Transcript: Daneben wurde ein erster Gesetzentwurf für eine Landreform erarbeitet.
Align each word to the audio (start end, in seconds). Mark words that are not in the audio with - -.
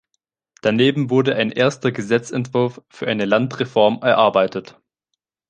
Daneben 0.63 1.11
wurde 1.11 1.35
ein 1.35 1.51
erster 1.51 1.91
Gesetzentwurf 1.91 2.81
für 2.89 3.05
eine 3.05 3.25
Landreform 3.25 3.99
erarbeitet. 4.01 4.81